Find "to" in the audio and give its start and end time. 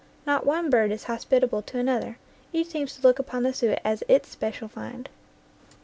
1.61-1.77, 2.95-3.03